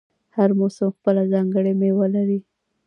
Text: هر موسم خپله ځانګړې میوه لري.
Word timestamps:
هر 0.35 0.49
موسم 0.59 0.89
خپله 0.97 1.21
ځانګړې 1.33 1.73
میوه 1.81 2.07
لري. 2.15 2.39